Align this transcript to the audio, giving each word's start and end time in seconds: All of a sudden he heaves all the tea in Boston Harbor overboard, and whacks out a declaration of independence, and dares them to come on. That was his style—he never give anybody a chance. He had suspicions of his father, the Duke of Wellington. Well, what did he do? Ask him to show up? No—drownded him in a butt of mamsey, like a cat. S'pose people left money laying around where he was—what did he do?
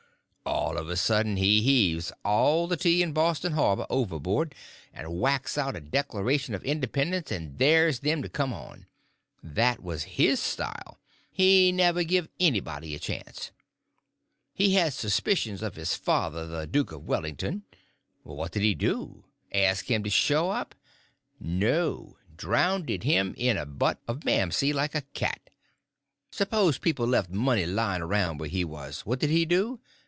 All 0.43 0.77
of 0.77 0.89
a 0.89 0.97
sudden 0.97 1.37
he 1.37 1.61
heaves 1.61 2.11
all 2.25 2.67
the 2.67 2.75
tea 2.75 3.01
in 3.01 3.13
Boston 3.13 3.53
Harbor 3.53 3.85
overboard, 3.89 4.53
and 4.93 5.17
whacks 5.19 5.57
out 5.57 5.75
a 5.77 5.81
declaration 5.81 6.53
of 6.53 6.63
independence, 6.65 7.31
and 7.31 7.57
dares 7.57 7.99
them 7.99 8.21
to 8.21 8.27
come 8.27 8.51
on. 8.51 8.85
That 9.41 9.81
was 9.81 10.03
his 10.03 10.39
style—he 10.41 11.71
never 11.71 12.03
give 12.03 12.27
anybody 12.39 12.95
a 12.95 12.99
chance. 12.99 13.51
He 14.53 14.73
had 14.73 14.93
suspicions 14.93 15.61
of 15.61 15.75
his 15.75 15.95
father, 15.95 16.45
the 16.47 16.67
Duke 16.67 16.91
of 16.91 17.05
Wellington. 17.05 17.63
Well, 18.25 18.35
what 18.35 18.51
did 18.51 18.63
he 18.63 18.73
do? 18.75 19.23
Ask 19.53 19.85
him 19.89 20.03
to 20.03 20.09
show 20.09 20.49
up? 20.49 20.73
No—drownded 21.39 23.03
him 23.03 23.35
in 23.37 23.55
a 23.57 23.65
butt 23.65 23.99
of 24.07 24.25
mamsey, 24.25 24.73
like 24.73 24.95
a 24.95 25.01
cat. 25.01 25.49
S'pose 26.31 26.77
people 26.77 27.07
left 27.07 27.29
money 27.29 27.65
laying 27.65 28.01
around 28.01 28.39
where 28.39 28.49
he 28.49 28.65
was—what 28.65 29.19
did 29.19 29.29
he 29.29 29.45
do? 29.45 29.79